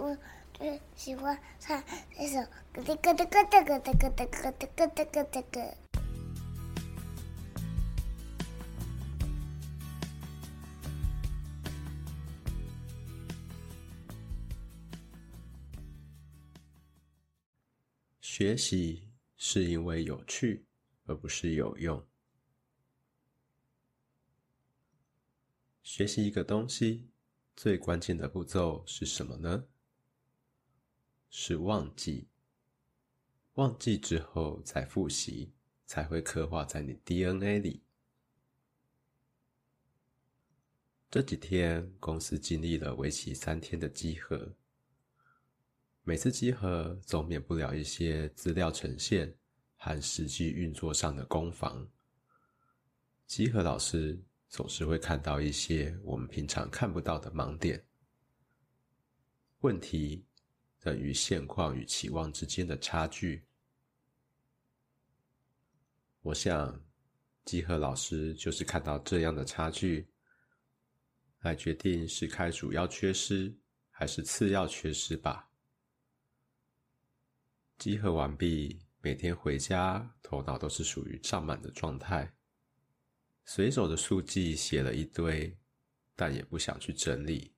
[0.00, 0.16] 我
[0.54, 1.84] 最喜欢唱
[2.16, 2.40] 这首
[2.72, 5.76] 咯哒咯哒咯哒咯哒咯哒咯哒咯哒咯哒咯。
[18.22, 20.64] 学习是因为有趣，
[21.04, 22.02] 而不是有用。
[25.82, 27.10] 学习一个东西，
[27.54, 29.66] 最关键的步骤是什么呢？
[31.30, 32.28] 是忘记。
[33.54, 35.52] 忘记之后再复习，
[35.86, 37.82] 才会刻画在你 DNA 里。
[41.10, 44.54] 这几天公司经历了为期三天的集合，
[46.02, 49.36] 每次集合总免不了一些资料呈现
[49.74, 51.88] 和实际运作上的攻防。
[53.26, 57.84] 集合老师总是会看到一些我们平常看不到的盲点。
[59.60, 60.24] 问题
[60.80, 63.44] 等于现况与期望之间的差距。
[66.22, 66.82] 我想，
[67.44, 70.08] 集合老师就是看到这样的差距，
[71.40, 73.54] 来决定是开主要缺失
[73.90, 75.50] 还是次要缺失吧。
[77.78, 82.34] 集合完毕，每天回家头脑都是属于胀满的状态，
[83.44, 85.56] 随手的速记写了一堆，
[86.14, 87.54] 但也不想去整理。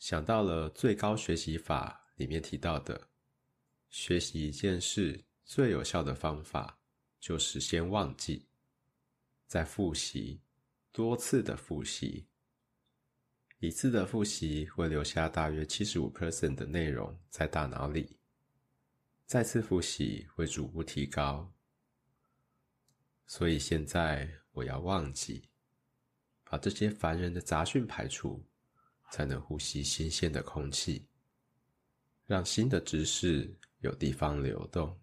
[0.00, 3.08] 想到了最高学习法里面提到的，
[3.90, 6.80] 学习一件事最有效的方法，
[7.20, 8.48] 就是先忘记，
[9.46, 10.40] 再复习，
[10.90, 12.26] 多次的复习。
[13.58, 18.16] 一次的复习会留下大约七十五 percent 的内容在大脑里，
[19.26, 21.52] 再次复习会逐步提高。
[23.26, 25.50] 所以现在我要忘记，
[26.42, 28.42] 把这些烦人的杂讯排除。
[29.10, 31.06] 才能呼吸新鲜的空气，
[32.26, 34.98] 让新的知识有地方流动。